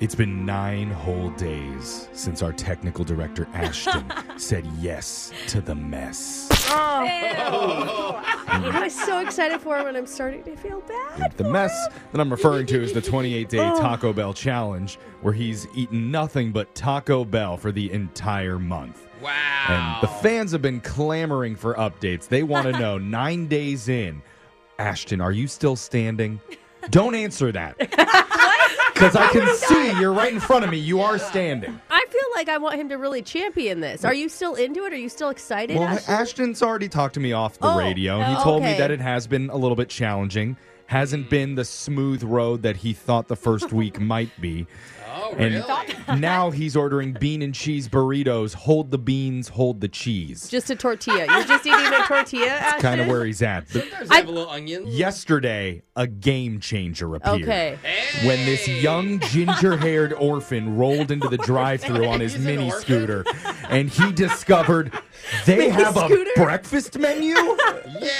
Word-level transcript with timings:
It's 0.00 0.14
been 0.14 0.46
nine 0.46 0.90
whole 0.90 1.28
days 1.32 2.08
since 2.14 2.42
our 2.42 2.54
technical 2.54 3.04
director 3.04 3.46
Ashton 3.52 4.10
said 4.38 4.64
yes 4.78 5.30
to 5.48 5.60
the 5.60 5.74
mess. 5.74 6.48
Oh. 6.70 8.22
I 8.46 8.80
was 8.82 8.98
so 8.98 9.20
excited 9.20 9.60
for 9.60 9.76
him, 9.76 9.88
and 9.88 9.98
I'm 9.98 10.06
starting 10.06 10.42
to 10.44 10.56
feel 10.56 10.80
bad. 10.80 11.36
The 11.36 11.44
mess 11.44 11.88
that 12.12 12.18
I'm 12.18 12.30
referring 12.30 12.64
to 12.68 12.82
is 12.82 12.94
the 12.94 13.02
28 13.02 13.50
day 13.50 13.58
Taco 13.58 14.14
Bell 14.14 14.32
challenge, 14.32 14.98
where 15.20 15.34
he's 15.34 15.66
eaten 15.74 16.10
nothing 16.10 16.50
but 16.50 16.74
Taco 16.74 17.22
Bell 17.22 17.58
for 17.58 17.70
the 17.70 17.92
entire 17.92 18.58
month. 18.58 19.06
Wow. 19.20 19.66
And 19.68 20.08
the 20.08 20.12
fans 20.22 20.52
have 20.52 20.62
been 20.62 20.80
clamoring 20.80 21.56
for 21.56 21.74
updates. 21.74 22.26
They 22.26 22.42
want 22.42 22.72
to 22.72 22.78
know 22.78 22.96
nine 22.98 23.48
days 23.48 23.90
in, 23.90 24.22
Ashton, 24.78 25.20
are 25.20 25.32
you 25.32 25.46
still 25.46 25.76
standing? 25.76 26.40
Don't 26.88 27.14
answer 27.14 27.52
that. 27.52 27.76
Because 29.00 29.16
I 29.16 29.28
can 29.28 29.56
see 29.56 29.98
you're 30.00 30.12
right 30.12 30.32
in 30.32 30.40
front 30.40 30.64
of 30.64 30.70
me. 30.70 30.76
You 30.78 31.00
are 31.00 31.18
standing. 31.18 31.80
I 31.90 32.04
feel 32.10 32.20
like 32.34 32.48
I 32.48 32.58
want 32.58 32.78
him 32.78 32.88
to 32.90 32.96
really 32.96 33.22
champion 33.22 33.80
this. 33.80 34.04
Are 34.04 34.12
you 34.14 34.28
still 34.28 34.54
into 34.54 34.84
it? 34.84 34.92
Are 34.92 34.96
you 34.96 35.08
still 35.08 35.30
excited? 35.30 35.76
Well, 35.78 35.88
Ashton? 35.88 36.14
Ashton's 36.14 36.62
already 36.62 36.88
talked 36.88 37.14
to 37.14 37.20
me 37.20 37.32
off 37.32 37.58
the 37.58 37.66
Oh, 37.66 37.78
radio. 37.78 38.18
He 38.22 38.34
oh, 38.36 38.42
told 38.42 38.62
me 38.62 38.68
okay. 38.70 38.78
that 38.78 38.90
it 38.90 39.00
has 39.00 39.26
been 39.26 39.48
a 39.50 39.56
little 39.56 39.76
bit 39.76 39.88
challenging. 39.88 40.56
Hasn't 40.86 41.30
been 41.30 41.54
the 41.54 41.64
smooth 41.64 42.22
road 42.24 42.62
that 42.62 42.76
he 42.76 42.92
thought 42.92 43.28
the 43.28 43.36
first 43.36 43.72
week 43.72 44.00
might 44.00 44.38
be. 44.40 44.66
Oh, 45.12 45.34
And 45.38 45.54
really? 45.54 46.20
now 46.20 46.50
he's 46.50 46.76
ordering 46.76 47.12
bean 47.12 47.42
and 47.42 47.54
cheese 47.54 47.88
burritos. 47.88 48.54
Hold 48.54 48.90
the 48.90 48.98
beans, 48.98 49.48
hold 49.48 49.80
the 49.80 49.88
cheese. 49.88 50.48
just 50.48 50.70
a 50.70 50.76
tortilla. 50.76 51.26
You're 51.26 51.44
just 51.44 51.66
eating 51.66 51.86
a 51.86 52.04
tortilla, 52.06 52.48
Ashton? 52.48 52.80
kind 52.82 53.00
of 53.00 53.06
where 53.08 53.24
he's 53.24 53.42
at. 53.42 53.64
But 53.72 53.82
Sometimes 53.82 54.10
I 54.10 54.16
have 54.16 54.28
a 54.28 54.30
little 54.32 54.50
onion. 54.50 54.86
yesterday, 54.86 55.82
a 55.96 56.06
game 56.06 56.60
changer 56.60 57.14
appeared. 57.14 57.42
Okay. 57.42 57.78
When 58.24 58.44
this 58.46 58.66
young 58.68 59.20
ginger 59.20 59.76
haired 59.76 60.12
orphan 60.18 60.76
rolled 60.76 61.10
into 61.10 61.28
the 61.28 61.38
drive 61.38 61.80
through 61.82 62.06
on 62.06 62.20
his 62.20 62.32
He's 62.34 62.44
an 62.46 62.56
mini 62.56 62.70
scooter, 62.70 63.24
and 63.68 63.88
he 63.90 64.12
discovered 64.12 64.92
they 65.46 65.68
have 65.70 65.96
a 65.96 66.08
breakfast 66.36 66.98
menu? 66.98 67.34
Yay! 68.00 68.10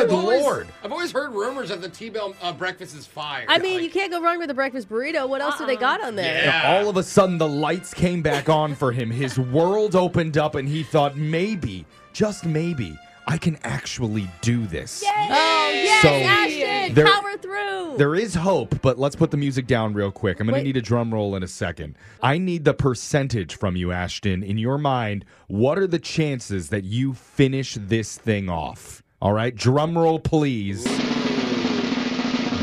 Good 0.00 0.10
I've 0.10 0.12
always, 0.14 0.42
Lord. 0.42 0.68
I've 0.84 0.92
always 0.92 1.12
heard 1.12 1.32
rumors 1.32 1.68
that 1.70 1.80
the 1.80 1.88
T-Bell 1.88 2.34
uh, 2.42 2.52
breakfast 2.52 2.94
is 2.96 3.06
fire. 3.06 3.44
I 3.48 3.58
mean, 3.58 3.74
Like, 3.74 3.82
you 3.84 3.90
can't 3.90 4.10
go 4.12 4.22
wrong 4.22 4.38
with 4.38 4.50
a 4.50 4.54
breakfast 4.54 4.88
burrito. 4.88 5.28
What 5.28 5.40
else 5.40 5.58
do 5.58 5.66
they 5.66 5.76
got 5.76 6.02
on 6.02 6.16
there? 6.16 6.44
Yeah. 6.44 6.76
All 6.78 6.88
of 6.88 6.96
a 6.96 7.02
sudden, 7.02 7.38
the 7.38 7.48
lights 7.48 7.92
came 7.94 8.22
back 8.22 8.48
on 8.48 8.74
for 8.74 8.92
him. 8.92 9.10
His 9.10 9.38
world 9.38 9.96
opened 9.96 10.36
up, 10.38 10.54
and 10.54 10.68
he 10.68 10.82
thought, 10.82 11.16
maybe, 11.16 11.84
just 12.12 12.44
maybe, 12.44 12.96
I 13.26 13.38
can 13.38 13.58
actually 13.64 14.28
do 14.40 14.66
this. 14.66 15.02
Oh, 15.04 15.70
yes, 15.72 16.02
So, 16.02 16.08
Ashton! 16.08 16.94
there- 16.94 17.06
power 17.06 17.36
through! 17.38 17.96
There 17.96 18.14
is 18.14 18.34
hope, 18.34 18.80
but 18.82 18.98
let's 18.98 19.16
put 19.16 19.30
the 19.30 19.36
music 19.38 19.66
down 19.66 19.94
real 19.94 20.10
quick. 20.12 20.38
I'm 20.38 20.46
going 20.46 20.60
to 20.60 20.64
need 20.64 20.76
a 20.76 20.82
drum 20.82 21.12
roll 21.14 21.34
in 21.34 21.42
a 21.42 21.48
second. 21.48 21.96
I 22.22 22.36
need 22.36 22.64
the 22.66 22.74
percentage 22.74 23.56
from 23.56 23.74
you, 23.74 23.90
Ashton. 23.90 24.42
In 24.42 24.58
your 24.58 24.76
mind, 24.76 25.24
what 25.48 25.78
are 25.78 25.86
the 25.86 25.98
chances 25.98 26.68
that 26.68 26.84
you 26.84 27.14
finish 27.14 27.78
this 27.80 28.16
thing 28.18 28.50
off? 28.50 29.02
All 29.20 29.32
right, 29.32 29.54
drum 29.54 29.96
roll, 29.96 30.18
please. 30.18 30.84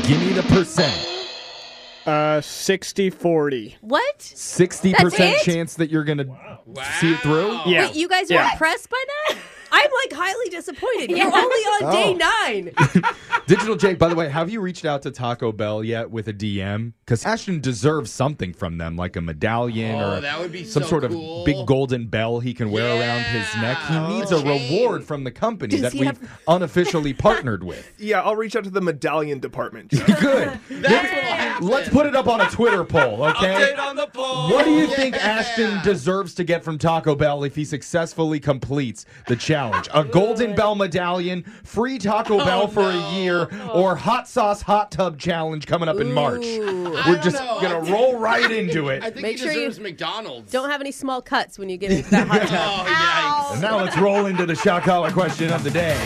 Give 0.06 0.20
me 0.20 0.32
the 0.32 0.44
percent. 0.48 1.10
Uh, 2.06 2.40
60 2.42 3.08
40. 3.10 3.76
what? 3.80 4.18
60% 4.18 4.92
That's 4.98 5.18
it? 5.18 5.40
chance 5.42 5.74
that 5.76 5.90
you're 5.90 6.04
going 6.04 6.18
to 6.18 6.26
see 7.00 7.14
it 7.14 7.20
through? 7.20 7.60
Yeah. 7.64 7.86
Wait, 7.86 7.94
you 7.96 8.08
guys 8.08 8.30
are 8.30 8.34
Yeah. 8.34 8.52
impressed 8.52 8.90
by 8.90 9.02
that? 9.28 9.36
I'm 9.74 9.90
like 10.04 10.12
highly 10.12 10.48
disappointed. 10.50 11.10
You're 11.10 11.26
only 11.26 11.38
on 11.40 11.92
day 11.92 12.12
oh. 12.14 12.42
nine. 12.44 12.70
Digital 13.46 13.76
Jake, 13.76 13.98
by 13.98 14.08
the 14.08 14.14
way, 14.14 14.28
have 14.28 14.48
you 14.48 14.60
reached 14.60 14.84
out 14.84 15.02
to 15.02 15.10
Taco 15.10 15.50
Bell 15.52 15.82
yet 15.82 16.10
with 16.10 16.28
a 16.28 16.32
DM? 16.32 16.92
Because 17.04 17.26
Ashton 17.26 17.60
deserves 17.60 18.10
something 18.10 18.52
from 18.54 18.78
them, 18.78 18.96
like 18.96 19.16
a 19.16 19.20
medallion 19.20 19.96
Oh, 20.00 20.16
or 20.16 20.20
that 20.20 20.38
would 20.40 20.52
be 20.52 20.64
some 20.64 20.84
so 20.84 20.88
sort 20.88 21.08
cool. 21.10 21.40
of 21.40 21.44
big 21.46 21.66
golden 21.66 22.06
bell 22.06 22.40
he 22.40 22.54
can 22.54 22.70
wear 22.70 22.98
around 22.98 23.24
his 23.24 23.46
neck. 23.56 23.76
He 23.88 23.94
Yeah. 23.94 24.08
needs 24.08 24.32
Oh. 24.32 24.38
a 24.38 24.44
reward 24.44 25.04
from 25.04 25.24
the 25.24 25.30
company 25.30 25.72
Does 25.72 25.82
that 25.82 25.92
he 25.92 26.00
we've 26.00 26.06
have- 26.18 26.40
unofficially 26.48 27.12
partnered 27.12 27.64
with. 27.64 27.92
Yeah, 27.98 28.22
I'll 28.22 28.36
reach 28.36 28.54
out 28.56 28.64
to 28.64 28.70
the 28.70 28.80
medallion 28.80 29.40
department. 29.40 29.90
Good. 29.90 30.06
That's 30.70 31.12
what'll 31.12 31.30
happen. 31.32 31.66
Let's 31.66 31.88
put 31.88 32.06
it 32.06 32.14
up 32.16 32.28
on 32.28 32.40
a 32.40 32.48
Twitter 32.48 32.84
poll, 32.84 33.24
okay? 33.26 33.72
Update 33.74 33.78
on 33.78 33.96
the 33.96 34.06
poll. 34.06 34.50
What 34.50 34.64
do 34.64 34.70
you 34.72 34.86
think 34.86 35.16
Ashton 35.16 35.82
deserves 35.82 36.34
to 36.34 36.44
get 36.44 36.64
from 36.64 36.78
Taco 36.78 37.14
Bell 37.14 37.44
if 37.44 37.54
he 37.56 37.64
successfully 37.64 38.40
completes 38.40 39.04
the 39.26 39.36
challenge? 39.70 39.88
A 39.94 40.04
Golden 40.04 40.54
Bell 40.54 40.74
medallion, 40.74 41.42
free 41.64 41.98
Taco 41.98 42.38
Bell 42.38 42.62
oh, 42.62 42.66
for 42.66 42.82
a 42.90 43.12
year, 43.14 43.48
or 43.72 43.96
hot 43.96 44.28
sauce 44.28 44.62
hot 44.62 44.90
tub 44.90 45.18
challenge 45.18 45.66
coming 45.66 45.88
up 45.88 45.96
in 45.98 46.12
March? 46.12 46.42
We're 46.44 47.20
just 47.22 47.36
know. 47.36 47.58
gonna 47.60 47.78
I 47.78 47.80
think- 47.82 47.94
roll 47.94 48.18
right 48.18 48.50
into 48.50 48.88
it. 48.88 49.02
I 49.02 49.08
it. 49.08 49.14
think 49.14 49.22
Make 49.22 49.36
he 49.38 49.42
sure 49.42 49.52
you 49.52 49.60
deserves 49.68 49.80
McDonald's. 49.80 50.50
Don't 50.52 50.70
have 50.70 50.80
any 50.80 50.92
small 50.92 51.20
cuts 51.22 51.58
when 51.58 51.68
you 51.68 51.76
get 51.76 51.90
into 51.90 52.10
that 52.10 52.28
hot 52.28 52.40
tub. 52.48 52.86
Oh, 52.86 53.50
And 53.54 53.62
now 53.62 53.76
let's 53.76 53.96
roll 53.96 54.26
into 54.26 54.46
the 54.46 54.54
shock 54.54 54.84
collar 54.84 55.10
question 55.10 55.52
of 55.52 55.62
the 55.64 55.70
day. 55.70 55.98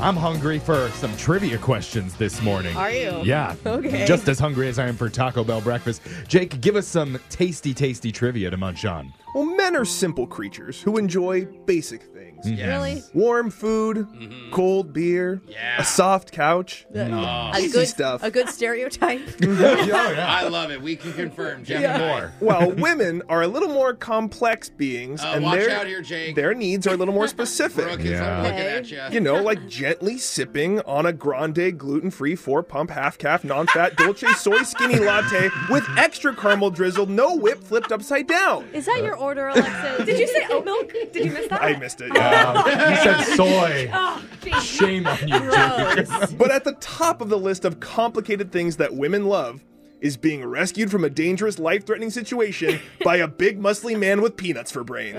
I'm 0.00 0.16
hungry 0.16 0.58
for 0.58 0.88
some 0.94 1.16
trivia 1.16 1.58
questions 1.58 2.14
this 2.16 2.42
morning. 2.42 2.76
Are 2.76 2.90
you? 2.90 3.20
Yeah. 3.22 3.54
Okay. 3.64 4.04
Just 4.04 4.28
as 4.28 4.36
hungry 4.40 4.66
as 4.66 4.80
I 4.80 4.88
am 4.88 4.96
for 4.96 5.08
Taco 5.08 5.44
Bell 5.44 5.60
breakfast. 5.60 6.02
Jake, 6.26 6.60
give 6.60 6.74
us 6.74 6.88
some 6.88 7.20
tasty, 7.28 7.72
tasty 7.72 8.10
trivia 8.10 8.50
to 8.50 8.56
munch 8.56 8.84
on. 8.84 9.12
well, 9.32 9.44
men 9.44 9.76
are 9.76 9.84
simple 9.84 10.26
creatures 10.26 10.82
who 10.82 10.98
enjoy 10.98 11.44
basic 11.66 12.11
things. 12.42 12.58
Mm-hmm. 12.58 12.58
Yes. 12.58 12.68
Really? 12.68 13.02
Warm 13.14 13.50
food, 13.50 13.96
mm-hmm. 13.98 14.50
cold 14.52 14.92
beer, 14.92 15.40
Yeah. 15.48 15.80
a 15.80 15.84
soft 15.84 16.32
couch. 16.32 16.86
Mm. 16.94 17.12
Oh, 17.12 17.56
A 17.56 17.60
Easy 17.60 17.72
good 17.72 17.88
stuff. 17.88 18.22
A 18.22 18.30
good 18.30 18.48
stereotype. 18.48 19.20
I 19.42 20.48
love 20.48 20.70
it. 20.70 20.80
We 20.82 20.96
can 20.96 21.12
confirm. 21.12 21.64
Jeff 21.64 21.82
and 21.84 22.02
I. 22.02 22.08
More. 22.08 22.32
While 22.40 22.70
women 22.72 23.22
are 23.28 23.42
a 23.42 23.46
little 23.48 23.68
more 23.68 23.94
complex 23.94 24.68
beings, 24.68 25.22
Uh, 25.22 25.32
and 25.36 25.44
watch 25.44 25.58
their, 25.60 25.70
out 25.70 25.86
here, 25.86 26.02
Jake. 26.02 26.34
their 26.34 26.54
needs 26.54 26.86
are 26.86 26.94
a 26.94 26.96
little 26.96 27.14
more 27.14 27.28
specific. 27.28 27.84
Brooke 27.86 28.00
is 28.00 28.10
Yeah. 28.12 28.42
looking 28.42 28.58
at 28.58 28.90
you. 28.90 29.00
You 29.12 29.20
know, 29.20 29.42
like 29.42 29.68
gently 29.68 30.18
sipping 30.18 30.80
on 30.80 31.06
a 31.06 31.12
grande 31.12 31.78
gluten-free 31.78 32.36
four-pump 32.36 32.90
half-calf 32.90 33.44
non-fat 33.44 33.96
dolce 34.02 34.26
soy 34.34 34.62
skinny 34.62 34.98
latte 34.98 35.50
with 35.70 35.84
extra 35.96 36.34
caramel 36.34 36.70
drizzle, 36.70 37.06
no 37.06 37.34
whip, 37.36 37.62
flipped 37.62 37.92
upside 37.92 38.26
down. 38.26 38.66
Is 38.72 38.86
that 38.86 39.00
your 39.02 39.16
order, 39.16 39.48
Alexa? 39.48 40.04
Did 40.04 40.18
you 40.18 40.26
say 40.26 40.46
oat 40.50 40.64
milk? 40.64 40.92
Did 41.12 41.24
you 41.24 41.32
miss 41.32 41.48
that? 41.48 41.62
I 41.62 41.76
missed 41.76 42.00
it. 42.00 42.10
Oh, 42.12 42.16
yeah. 42.16 42.31
Um, 42.32 42.56
he 42.90 42.96
said 42.96 43.22
soy. 43.36 43.90
Oh. 43.92 44.22
Shame 44.60 45.06
on 45.06 45.18
you, 45.28 45.38
Jake. 45.38 46.38
But 46.38 46.50
at 46.50 46.64
the 46.64 46.76
top 46.80 47.20
of 47.20 47.28
the 47.28 47.38
list 47.38 47.64
of 47.64 47.80
complicated 47.80 48.50
things 48.52 48.76
that 48.78 48.94
women 48.94 49.26
love 49.26 49.62
is 50.00 50.16
being 50.16 50.44
rescued 50.44 50.90
from 50.90 51.04
a 51.04 51.10
dangerous, 51.10 51.60
life-threatening 51.60 52.10
situation 52.10 52.80
by 53.04 53.16
a 53.18 53.28
big, 53.28 53.60
muscly 53.60 53.96
man 53.96 54.20
with 54.20 54.36
peanuts 54.36 54.72
for 54.72 54.82
brains. 54.82 55.14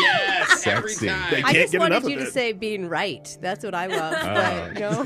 Yes, 0.00 0.66
every 0.66 0.90
Sexy. 0.90 1.06
time. 1.08 1.30
They 1.30 1.38
I 1.38 1.42
can't 1.42 1.56
just 1.56 1.72
get 1.72 1.78
wanted 1.80 2.02
you 2.04 2.16
of 2.16 2.22
to 2.22 2.28
it. 2.28 2.32
say 2.32 2.52
being 2.52 2.88
right. 2.88 3.36
That's 3.40 3.64
what 3.64 3.74
I 3.74 3.86
love. 3.86 4.74
but 4.74 4.80
no. 4.80 5.02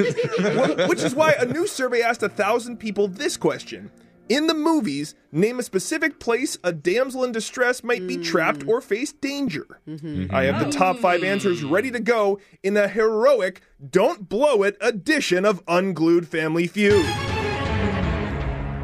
Wh- 0.86 0.88
Which 0.88 1.02
is 1.02 1.14
why 1.14 1.32
a 1.38 1.44
new 1.44 1.66
survey 1.66 2.00
asked 2.02 2.22
a 2.22 2.28
thousand 2.28 2.78
people 2.78 3.06
this 3.08 3.36
question. 3.36 3.90
In 4.30 4.46
the 4.46 4.54
movies, 4.54 5.14
name 5.32 5.58
a 5.58 5.62
specific 5.62 6.18
place 6.18 6.56
a 6.64 6.72
damsel 6.72 7.24
in 7.24 7.32
distress 7.32 7.84
might 7.84 8.06
be 8.06 8.16
trapped 8.16 8.60
mm. 8.60 8.68
or 8.68 8.80
face 8.80 9.12
danger. 9.12 9.66
Mm-hmm. 9.86 10.34
I 10.34 10.44
have 10.44 10.60
the 10.60 10.70
mm-hmm. 10.70 10.78
top 10.78 10.98
five 10.98 11.22
answers 11.22 11.62
ready 11.62 11.90
to 11.90 12.00
go 12.00 12.40
in 12.62 12.74
a 12.78 12.88
heroic 12.88 13.60
Don't 13.90 14.26
Blow 14.26 14.62
It 14.62 14.78
edition 14.80 15.44
of 15.44 15.62
Unglued 15.68 16.26
Family 16.26 16.66
Feud. 16.66 17.04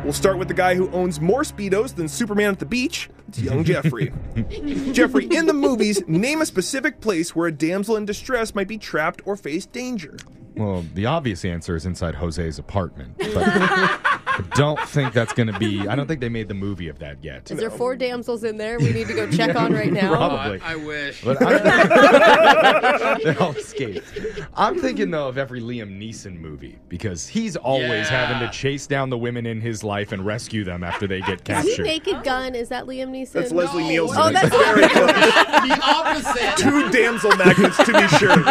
We'll 0.04 0.12
start 0.12 0.36
with 0.36 0.48
the 0.48 0.54
guy 0.54 0.74
who 0.74 0.90
owns 0.90 1.22
more 1.22 1.42
Speedos 1.42 1.94
than 1.94 2.06
Superman 2.08 2.50
at 2.50 2.58
the 2.58 2.66
beach. 2.66 3.08
It's 3.28 3.40
young 3.40 3.64
Jeffrey. 3.64 4.12
Jeffrey, 4.92 5.24
in 5.24 5.46
the 5.46 5.54
movies, 5.54 6.06
name 6.06 6.42
a 6.42 6.46
specific 6.46 7.00
place 7.00 7.34
where 7.34 7.48
a 7.48 7.52
damsel 7.52 7.96
in 7.96 8.04
distress 8.04 8.54
might 8.54 8.68
be 8.68 8.76
trapped 8.76 9.22
or 9.24 9.36
face 9.36 9.64
danger. 9.64 10.18
Well, 10.56 10.84
the 10.94 11.06
obvious 11.06 11.44
answer 11.44 11.76
is 11.76 11.86
inside 11.86 12.16
Jose's 12.16 12.58
apartment. 12.58 13.16
But 13.18 13.36
I 13.36 13.98
don't 14.40 14.80
think 14.88 15.12
that's 15.12 15.32
going 15.32 15.46
to 15.52 15.58
be. 15.58 15.86
I 15.86 15.94
don't 15.96 16.06
think 16.06 16.20
they 16.20 16.28
made 16.28 16.48
the 16.48 16.54
movie 16.54 16.88
of 16.88 16.98
that 17.00 17.22
yet. 17.22 17.50
Is 17.50 17.58
there 17.58 17.70
four 17.70 17.96
damsels 17.96 18.44
in 18.44 18.56
there 18.56 18.78
we 18.78 18.92
need 18.92 19.06
to 19.08 19.14
go 19.14 19.30
check 19.30 19.56
on 19.56 19.72
right 19.72 19.92
now? 19.92 20.12
Oh, 20.12 20.16
Probably. 20.16 20.60
I, 20.60 20.72
I 20.72 20.76
wish. 20.76 21.22
But 21.24 21.38
I'm, 21.42 21.62
they 23.24 23.34
all 23.36 23.52
escaped. 23.52 24.06
I'm 24.54 24.78
thinking 24.78 25.10
though 25.10 25.28
of 25.28 25.38
every 25.38 25.60
Liam 25.60 25.98
Neeson 26.00 26.38
movie 26.38 26.78
because 26.88 27.26
he's 27.26 27.56
always 27.56 27.88
Yeah. 28.10 28.26
having 28.26 28.46
to 28.46 28.52
chase 28.52 28.86
down 28.86 29.10
the 29.10 29.18
women 29.18 29.46
in 29.46 29.60
his 29.60 29.82
life 29.84 30.12
and 30.12 30.24
rescue 30.24 30.64
them 30.64 30.82
after 30.84 31.06
they 31.06 31.20
get 31.20 31.48
Is 31.48 31.64
he 31.64 31.70
captured. 31.70 31.82
Naked 31.84 32.24
Gun? 32.24 32.54
Is 32.54 32.68
that 32.68 32.86
Liam 32.86 33.10
Neeson? 33.10 33.32
That's 33.32 33.52
Leslie 33.52 33.82
No. 33.84 33.88
Nielsen. 33.88 34.18
Oh, 34.20 34.30
that's 34.32 34.48
Very 34.48 34.88
close. 34.88 35.06
the 35.10 35.80
opposite. 35.84 36.56
Two 36.56 36.90
damsel 36.90 37.36
magnets 37.36 37.76
to 37.78 37.92
be 37.92 38.08
sure. 38.18 38.42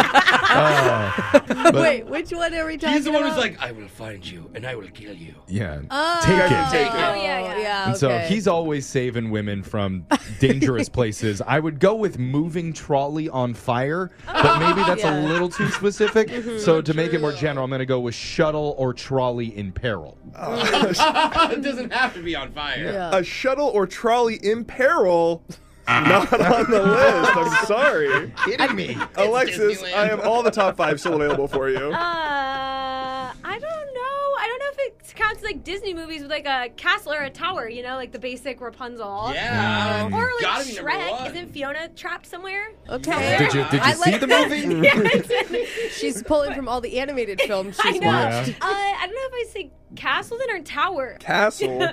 Oh. 0.52 1.42
But- 1.46 1.74
Wait, 1.74 2.06
which 2.06 2.30
one 2.32 2.54
are 2.54 2.66
we 2.66 2.76
talking 2.76 2.94
He's 2.96 3.04
the 3.04 3.12
one 3.12 3.22
about? 3.22 3.34
who's 3.34 3.42
like, 3.42 3.60
I 3.60 3.72
will 3.72 3.88
find 3.88 4.24
you 4.24 4.50
and 4.54 4.66
I 4.66 4.74
will 4.74 4.88
kill 4.88 5.14
you. 5.14 5.34
Yeah, 5.48 5.79
Taken. 5.88 6.70
Taken. 6.70 6.96
Oh, 6.96 7.14
yeah, 7.14 7.40
yeah. 7.40 7.58
yeah. 7.58 7.88
And 7.88 7.96
so 7.96 8.08
okay. 8.10 8.26
he's 8.28 8.46
always 8.46 8.86
saving 8.86 9.30
women 9.30 9.62
from 9.62 10.06
dangerous 10.38 10.88
places. 10.98 11.40
I 11.46 11.60
would 11.60 11.78
go 11.80 11.94
with 11.94 12.18
moving 12.18 12.72
trolley 12.72 13.28
on 13.28 13.54
fire, 13.54 14.10
but 14.26 14.58
maybe 14.58 14.82
that's 14.82 15.02
Yeah. 15.02 15.20
a 15.20 15.26
little 15.26 15.48
too 15.48 15.68
specific. 15.70 16.30
So 16.60 16.80
to 16.82 16.94
make 16.94 17.12
it 17.14 17.20
more 17.20 17.32
general, 17.32 17.64
I'm 17.64 17.70
going 17.70 17.78
to 17.80 17.86
go 17.86 18.00
with 18.00 18.14
shuttle 18.14 18.74
or 18.78 18.92
trolley 18.92 19.56
in 19.56 19.72
peril. 19.72 20.16
it 20.36 21.62
doesn't 21.62 21.92
have 21.92 22.12
to 22.14 22.22
be 22.22 22.34
on 22.36 22.52
fire. 22.52 22.84
Yeah. 22.92 23.16
A 23.16 23.22
shuttle 23.24 23.68
or 23.68 23.86
trolley 23.86 24.36
in 24.42 24.64
peril. 24.64 25.42
Not 25.88 26.32
on 26.32 26.70
the 26.70 26.82
list. 26.82 27.36
I'm 27.36 27.66
sorry. 27.66 28.32
Kidding 28.44 28.76
me? 28.76 28.96
Alexis, 29.16 29.82
I 29.82 30.06
have 30.06 30.20
all 30.20 30.42
the 30.42 30.50
top 30.50 30.76
five 30.76 31.00
still 31.00 31.14
available 31.14 31.48
for 31.48 31.68
you. 31.68 31.78
Uh, 31.92 33.32
I 33.42 33.58
don't 33.58 33.62
know. 33.94 34.34
I 34.38 34.46
don't 34.46 34.58
know 34.60 34.70
if 34.72 34.78
it 34.78 34.99
counts 35.14 35.38
as, 35.38 35.44
like 35.44 35.64
Disney 35.64 35.94
movies 35.94 36.22
with 36.22 36.30
like 36.30 36.46
a 36.46 36.68
castle 36.76 37.12
or 37.12 37.22
a 37.22 37.30
tower. 37.30 37.68
You 37.68 37.82
know, 37.82 37.96
like 37.96 38.12
the 38.12 38.18
basic 38.18 38.60
Rapunzel. 38.60 39.32
Yeah. 39.34 40.06
Or 40.12 40.30
like 40.34 40.40
Gotta 40.40 40.66
be 40.66 40.74
number 40.76 40.90
Shrek. 40.90 41.30
Isn't 41.30 41.52
Fiona 41.52 41.88
trapped 41.88 42.26
somewhere? 42.26 42.72
Okay. 42.88 43.38
Did 43.38 43.54
you, 43.54 43.62
did 43.64 43.72
you 43.74 43.80
I 43.82 43.92
see 43.94 44.10
like 44.10 44.20
the 44.20 44.26
that. 44.26 44.48
movie? 44.50 45.66
She's 45.90 46.22
pulling 46.22 46.54
from 46.54 46.68
all 46.68 46.80
the 46.80 46.98
animated 46.98 47.40
films 47.46 47.78
I 47.82 47.92
she's 47.92 48.00
know. 48.00 48.06
watched. 48.08 48.50
Uh, 48.50 48.66
I 48.66 49.06
don't 49.06 49.14
know 49.14 49.38
if 49.38 49.48
I 49.48 49.50
say 49.52 49.70
castle 49.96 50.38
then 50.38 50.50
or 50.50 50.62
tower. 50.62 51.16
Castle 51.20 51.88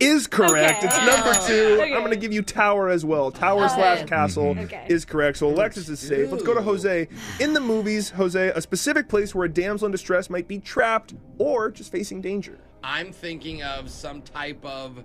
is 0.00 0.26
correct. 0.26 0.84
Okay. 0.84 0.86
It's 0.86 0.96
number 0.96 1.32
oh. 1.34 1.46
two. 1.46 1.80
Okay. 1.82 1.94
I'm 1.94 2.00
going 2.00 2.10
to 2.10 2.16
give 2.16 2.32
you 2.32 2.42
tower 2.42 2.88
as 2.88 3.04
well. 3.04 3.30
Tower 3.30 3.64
Okay. 3.66 3.74
slash 3.74 4.08
castle 4.08 4.54
mm-hmm. 4.54 4.64
Okay. 4.64 4.86
is 4.88 5.04
correct. 5.04 5.38
So 5.38 5.48
Alexis 5.48 5.88
is 5.88 6.00
safe. 6.00 6.30
Let's 6.30 6.42
go 6.42 6.54
to 6.54 6.62
Jose. 6.62 7.08
In 7.38 7.52
the 7.52 7.60
movies, 7.60 8.10
Jose, 8.10 8.48
a 8.48 8.60
specific 8.60 9.08
place 9.08 9.34
where 9.34 9.44
a 9.44 9.48
damsel 9.48 9.86
in 9.86 9.92
distress 9.92 10.30
might 10.30 10.48
be 10.48 10.58
trapped 10.58 11.14
or 11.38 11.70
just 11.70 11.92
facing 11.92 12.20
danger. 12.20 12.58
I'm 12.82 13.12
thinking 13.12 13.62
of 13.62 13.90
some 13.90 14.22
type 14.22 14.64
of 14.64 15.04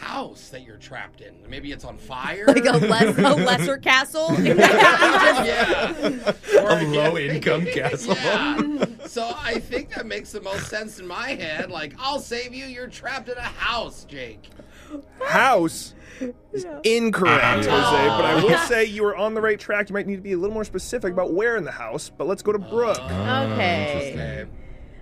house 0.00 0.48
that 0.48 0.62
you're 0.62 0.76
trapped 0.76 1.20
in. 1.20 1.34
Maybe 1.48 1.72
it's 1.72 1.84
on 1.84 1.96
fire. 1.96 2.44
Like 2.46 2.64
a, 2.64 2.76
less, 2.78 3.18
a 3.18 3.34
lesser 3.34 3.78
castle. 3.78 4.34
yeah. 4.40 6.32
Or, 6.56 6.70
A 6.70 6.82
low 6.84 7.16
income 7.18 7.64
castle. 7.74 8.14
Yeah. 8.16 8.86
So 9.06 9.34
I 9.36 9.58
think 9.58 9.94
that 9.94 10.06
makes 10.06 10.32
the 10.32 10.40
most 10.40 10.68
sense 10.68 10.98
in 10.98 11.06
my 11.06 11.30
head. 11.30 11.70
Like, 11.70 11.94
I'll 11.98 12.20
save 12.20 12.54
you. 12.54 12.66
You're 12.66 12.88
trapped 12.88 13.28
in 13.28 13.36
a 13.36 13.42
house, 13.42 14.04
Jake. 14.04 14.50
House 15.24 15.94
is 16.52 16.66
incorrect, 16.84 17.66
Jose. 17.66 18.08
But 18.08 18.24
I 18.24 18.42
will 18.42 18.58
say 18.68 18.84
you 18.84 19.04
are 19.06 19.16
on 19.16 19.34
the 19.34 19.40
right 19.40 19.58
track. 19.58 19.88
You 19.88 19.94
might 19.94 20.06
need 20.06 20.16
to 20.16 20.22
be 20.22 20.32
a 20.32 20.38
little 20.38 20.54
more 20.54 20.64
specific 20.64 21.12
about 21.12 21.32
where 21.32 21.56
in 21.56 21.64
the 21.64 21.72
house. 21.72 22.10
But 22.10 22.26
let's 22.26 22.42
go 22.42 22.52
to 22.52 22.58
Brooke. 22.58 22.98
Oh, 23.00 23.50
okay. 23.52 24.12
Okay. 24.12 24.46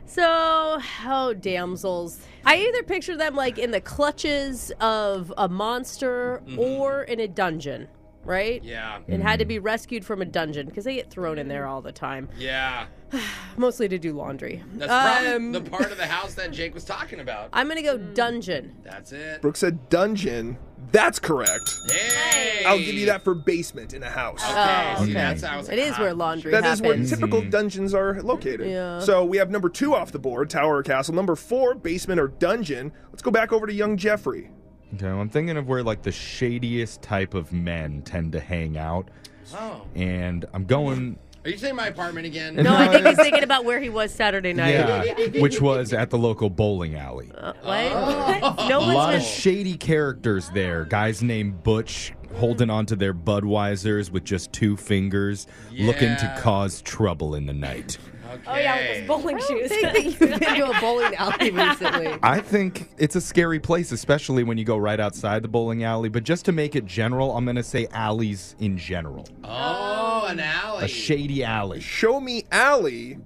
So, 0.07 0.79
oh, 1.07 1.35
damsels. 1.35 2.21
I 2.45 2.57
either 2.57 2.83
picture 2.83 3.17
them 3.17 3.35
like 3.35 3.59
in 3.59 3.71
the 3.71 3.81
clutches 3.81 4.71
of 4.81 5.33
a 5.37 5.49
monster 5.49 6.43
mm-hmm. 6.47 6.59
or 6.59 7.03
in 7.03 7.21
a 7.21 7.29
dungeon, 7.29 7.89
right? 8.27 8.63
Yeah. 8.65 8.99
It 9.07 9.21
had 9.21 9.39
to 9.39 9.45
be 9.45 9.59
rescued 9.59 10.05
from 10.05 10.23
a 10.23 10.25
dungeon 10.25 10.67
because 10.67 10.85
they 10.85 10.95
get 10.95 11.11
thrown 11.11 11.39
in 11.39 11.49
there 11.49 11.67
all 11.67 11.83
the 11.83 11.93
time, 11.93 12.29
Yeah. 12.39 12.87
mostly 13.57 13.89
to 13.89 13.99
do 13.99 14.13
laundry. 14.13 14.63
That's 14.75 14.91
probably 14.91 15.29
Um, 15.33 15.53
the 15.53 15.61
part 15.61 15.91
of 15.93 15.99
the 15.99 16.07
house 16.17 16.35
that 16.35 16.51
Jake 16.51 16.75
was 16.75 16.85
talking 16.85 17.21
about. 17.21 17.49
I'm 17.53 17.69
gonna 17.69 17.83
go 17.83 17.97
dungeon. 17.99 18.75
That's 18.83 19.13
it. 19.13 19.41
Brooke 19.43 19.57
said 19.57 19.89
dungeon. 19.89 20.59
That's 20.93 21.19
correct. 21.19 21.79
Hey. 21.91 22.63
I'll 22.65 22.79
give 22.79 22.95
you 22.95 23.07
that 23.07 23.25
for 23.25 23.35
basement 23.35 23.95
in 23.95 24.03
a 24.03 24.11
house. 24.11 24.43
Okay. 24.45 24.95
Oh, 24.97 25.05
See, 25.05 25.11
okay. 25.11 25.13
that's 25.15 25.43
how 25.43 25.55
I 25.55 25.57
was 25.57 25.69
It 25.69 25.79
is 25.79 25.95
ah, 25.97 26.01
where 26.03 26.15
laundry 26.15 26.51
That 26.53 26.59
is 26.65 26.79
happens. 26.81 27.11
where 27.11 27.19
typical 27.19 27.43
dungeons 27.43 27.95
are 27.95 28.21
located. 28.23 28.71
Yeah. 28.71 29.01
So 29.01 29.25
we 29.25 29.39
have 29.39 29.51
number 29.51 29.69
two 29.69 29.95
off 29.95 30.13
the 30.13 30.19
board, 30.19 30.51
tower 30.51 30.77
or 30.77 30.83
castle. 30.83 31.15
Number 31.15 31.35
four, 31.37 31.75
basement 31.75 32.21
or 32.21 32.29
dungeon. 32.29 32.93
Let's 33.11 33.23
go 33.23 33.31
back 33.31 33.53
over 33.53 33.67
to 33.67 33.73
young 33.73 33.97
Jeffrey. 33.97 34.51
Okay, 34.95 35.07
well, 35.07 35.21
I'm 35.21 35.29
thinking 35.29 35.57
of 35.57 35.69
where 35.69 35.83
like 35.83 36.03
the 36.03 36.11
shadiest 36.13 37.03
type 37.03 37.35
of 37.35 37.53
men 37.53 38.03
tend 38.03 38.33
to 38.33 38.41
hang 38.41 38.77
out, 38.79 39.09
Oh. 39.55 39.83
and 39.95 40.45
I'm 40.55 40.65
going. 40.65 41.19
Are 41.45 41.51
you 41.51 41.59
saying 41.59 41.77
my 41.77 41.89
apartment 41.89 42.25
again? 42.27 42.57
no, 42.57 42.75
I 42.75 42.89
think 42.89 43.07
he's 43.07 43.17
thinking 43.19 43.43
about 43.43 43.67
where 43.67 43.79
he 43.79 43.91
was 43.91 44.11
Saturday 44.15 44.55
night. 44.55 44.71
Yeah, 44.71 45.41
which 45.43 45.61
was 45.61 45.93
at 45.93 46.09
the 46.09 46.17
local 46.17 46.49
bowling 46.49 46.95
alley. 46.95 47.31
Uh, 47.37 47.53
what? 47.63 47.93
Oh. 47.93 48.67
No 48.69 48.79
A 48.79 48.81
lot 48.81 49.13
one's 49.13 49.23
of 49.25 49.29
shady 49.31 49.77
characters 49.77 50.49
there. 50.55 50.85
Guys 50.87 51.23
named 51.23 51.63
Butch 51.63 52.15
holding 52.37 52.71
onto 52.71 52.97
their 52.97 53.13
Budweisers 53.13 54.11
with 54.11 54.25
just 54.25 54.53
two 54.53 54.77
fingers, 54.77 55.47
looking 55.73 56.17
to 56.17 56.35
cause 56.39 56.81
trouble 56.83 57.35
in 57.35 57.45
the 57.47 57.53
night. 57.53 57.99
Okay. 58.35 58.43
Oh 58.47 58.57
yeah, 58.57 58.77
with 58.81 58.99
those 58.99 59.07
bowling 59.09 59.39
shoes. 59.41 59.71
I 59.73 59.91
think 59.93 59.95
that 59.95 60.05
you've 60.05 60.19
been 60.19 60.39
to 60.41 60.71
a 60.71 60.81
bowling 60.81 61.15
alley 61.15 61.51
recently. 61.53 62.19
I 62.23 62.41
think 62.41 62.91
it's 62.99 63.17
a 63.17 63.21
scary 63.21 63.61
place, 63.61 63.93
especially 63.93 64.43
when 64.45 64.59
you 64.59 64.65
go 64.65 64.77
right 64.77 65.01
outside 65.01 65.43
the 65.43 65.49
bowling 65.49 65.85
alley. 65.85 66.09
But 66.09 66.25
just 66.25 66.45
to 66.47 66.53
make 66.53 66.77
it 66.77 66.87
general, 66.87 67.37
I'm 67.37 67.45
going 67.45 67.57
to 67.57 67.63
say 67.63 67.87
alleys 67.93 68.57
in 68.61 68.77
general. 68.79 69.27
Oh, 69.45 70.27
an 70.29 70.41
alley. 70.41 70.85
A 70.85 70.89
shady 70.89 71.45
alley. 71.45 71.81
Show 71.81 72.21
me 72.21 72.45
alley. 72.53 73.19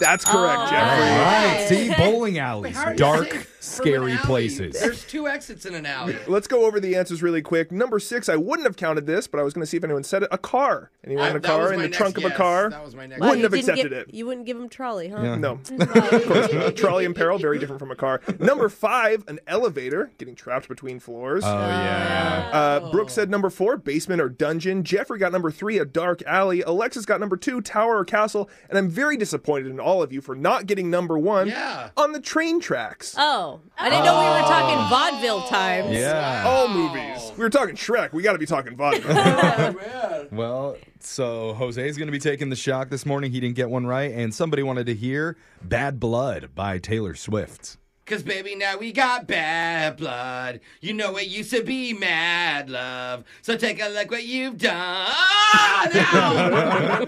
That's 0.00 0.24
correct, 0.24 0.58
Oh. 0.62 0.70
Jeffrey. 0.70 1.04
Right. 1.04 1.66
See, 1.68 1.94
bowling 1.98 2.38
alleys, 2.38 2.76
How 2.76 2.86
are 2.86 2.90
you 2.92 2.96
dark, 2.98 3.24
safe 3.30 3.30
from 3.32 3.40
an 3.40 3.46
scary 3.62 4.16
places. 4.18 4.78
There's 4.80 5.04
two 5.04 5.28
exits 5.28 5.66
in 5.66 5.74
an 5.74 5.86
alley. 5.86 6.16
Let's 6.26 6.46
go 6.46 6.64
over 6.66 6.80
the 6.80 6.96
answers 6.96 7.22
really 7.22 7.42
quick. 7.42 7.70
Number 7.72 7.98
six, 7.98 8.28
I 8.28 8.36
wouldn't 8.36 8.66
have 8.66 8.76
counted 8.76 9.06
this, 9.06 9.26
but 9.26 9.40
I 9.40 9.42
was 9.42 9.54
going 9.54 9.62
to 9.62 9.66
see 9.66 9.76
if 9.76 9.84
anyone 9.84 10.04
said 10.04 10.22
it. 10.24 10.28
A 10.32 10.38
car. 10.38 10.90
Anyone 11.04 11.24
I- 11.24 11.30
in 11.30 11.36
a 11.36 11.40
car 11.40 11.72
in 11.72 11.78
the 11.80 11.86
next 11.86 11.96
trunk 11.96 12.18
of 12.18 12.24
a 12.24 12.30
car? 12.30 12.70
That 12.70 12.84
was 12.84 12.94
my 12.94 13.06
next. 13.06 13.20
Wow, 13.20 13.28
Wouldn't 13.28 13.38
you 13.38 13.44
have 13.44 13.54
accepted 13.54 13.82
give- 13.90 13.92
it. 13.92 14.14
You 14.14 14.26
wouldn't 14.26 14.46
give 14.46 14.56
him 14.56 14.68
trolley, 14.68 15.08
huh? 15.08 15.20
Yeah. 15.22 15.34
No. 15.36 15.52
of 15.78 16.24
course. 16.26 16.52
A 16.52 16.72
trolley 16.72 17.04
in 17.04 17.14
peril, 17.14 17.38
very 17.38 17.58
different 17.58 17.78
from 17.78 17.90
a 17.90 17.96
car. 17.96 18.20
Number 18.38 18.68
five, 18.68 19.24
an 19.28 19.38
elevator, 19.46 20.10
getting 20.18 20.34
trapped 20.34 20.68
between 20.68 20.98
floors. 21.00 21.44
Oh, 21.44 21.48
yeah. 21.48 22.50
Uh, 22.52 22.90
Brooke 22.90 23.10
said 23.10 23.30
number 23.30 23.50
four, 23.50 23.76
basement 23.76 24.20
or 24.20 24.28
dungeon. 24.28 24.84
Jeffrey 24.84 25.18
got 25.18 25.32
number 25.32 25.50
three, 25.50 25.78
a 25.78 25.84
dark 25.84 26.22
alley. 26.26 26.62
Alexis 26.62 27.06
got 27.06 27.20
number 27.20 27.36
two, 27.36 27.60
tower 27.60 27.98
or 27.98 28.04
castle. 28.04 28.50
And 28.68 28.76
I'm 28.78 28.88
very 28.88 29.16
disappointed 29.16 29.68
in 29.70 29.80
all 29.80 30.02
of 30.02 30.12
you 30.12 30.20
for 30.20 30.34
not 30.34 30.66
getting 30.66 30.90
number 30.90 31.18
one 31.18 31.48
Yeah. 31.48 31.90
on 31.96 32.12
the 32.12 32.20
train 32.20 32.60
tracks. 32.60 33.14
Oh, 33.18 33.51
I 33.78 33.90
didn't 33.90 34.04
know 34.04 34.18
we 34.18 34.26
were 34.26 34.48
talking 34.48 34.78
oh. 34.78 34.88
vaudeville 34.88 35.42
times. 35.48 35.96
Yeah. 35.96 36.44
all 36.46 36.68
movies. 36.68 37.32
We 37.36 37.44
were 37.44 37.50
talking 37.50 37.74
Shrek. 37.74 38.12
We 38.12 38.22
got 38.22 38.32
to 38.32 38.38
be 38.38 38.46
talking 38.46 38.76
vaudeville. 38.76 39.12
Oh, 39.22 39.72
man. 39.72 40.28
Well, 40.30 40.76
so 41.00 41.54
Jose's 41.54 41.96
going 41.96 42.06
to 42.06 42.12
be 42.12 42.18
taking 42.18 42.48
the 42.48 42.56
shock 42.56 42.90
this 42.90 43.04
morning. 43.04 43.32
He 43.32 43.40
didn't 43.40 43.56
get 43.56 43.70
one 43.70 43.86
right. 43.86 44.10
And 44.12 44.34
somebody 44.34 44.62
wanted 44.62 44.86
to 44.86 44.94
hear 44.94 45.36
Bad 45.62 45.98
Blood 45.98 46.50
by 46.54 46.78
Taylor 46.78 47.14
Swift. 47.14 47.76
Cause 48.12 48.22
baby, 48.22 48.54
now 48.54 48.76
we 48.76 48.92
got 48.92 49.26
bad 49.26 49.96
blood. 49.96 50.60
You 50.82 50.92
know 50.92 51.16
it 51.16 51.28
used 51.28 51.50
to 51.52 51.62
be 51.62 51.94
mad 51.94 52.68
love. 52.68 53.24
So 53.40 53.56
take 53.56 53.80
a 53.80 53.88
look 53.88 54.10
what 54.10 54.24
you've 54.24 54.58
done. 54.58 55.08
now. 55.94 57.06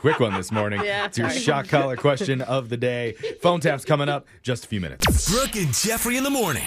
Quick 0.00 0.18
one 0.18 0.34
this 0.34 0.50
morning. 0.50 0.82
Yeah, 0.82 1.04
it's 1.04 1.16
your 1.16 1.30
sorry. 1.30 1.40
shock 1.40 1.68
collar 1.68 1.96
question 1.96 2.42
of 2.42 2.70
the 2.70 2.76
day. 2.76 3.12
Phone 3.40 3.60
taps 3.60 3.84
coming 3.84 4.08
up 4.08 4.26
just 4.42 4.64
a 4.64 4.68
few 4.68 4.80
minutes. 4.80 5.30
Brooke 5.30 5.54
and 5.54 5.72
Jeffrey 5.72 6.16
in 6.16 6.24
the 6.24 6.30
morning. 6.30 6.64